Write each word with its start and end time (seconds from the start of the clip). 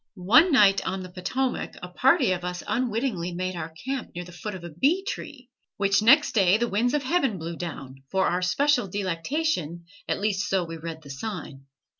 One 0.15 0.51
night 0.51 0.83
on 0.83 1.03
the 1.03 1.11
Potomac 1.11 1.75
a 1.83 1.87
party 1.89 2.31
of 2.31 2.43
us 2.43 2.63
unwittingly 2.67 3.35
made 3.35 3.55
our 3.55 3.69
camp 3.85 4.15
near 4.15 4.25
the 4.25 4.31
foot 4.31 4.55
of 4.55 4.63
a 4.63 4.71
bee 4.71 5.05
tree, 5.07 5.51
which 5.77 6.01
next 6.01 6.31
day 6.31 6.57
the 6.57 6.67
winds 6.67 6.95
of 6.95 7.03
heaven 7.03 7.37
blew 7.37 7.55
down, 7.55 7.97
for 8.09 8.25
our 8.25 8.41
special 8.41 8.87
delectation, 8.87 9.85
at 10.09 10.19
least 10.19 10.49
so 10.49 10.63
we 10.63 10.77
read 10.77 11.03
the 11.03 11.11
sign. 11.11 11.67